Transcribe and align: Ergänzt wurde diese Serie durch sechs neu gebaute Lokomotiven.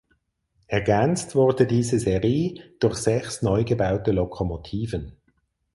Ergänzt 0.65 1.35
wurde 1.35 1.67
diese 1.67 1.99
Serie 1.99 2.73
durch 2.79 2.95
sechs 2.95 3.43
neu 3.43 3.63
gebaute 3.63 4.09
Lokomotiven. 4.11 5.15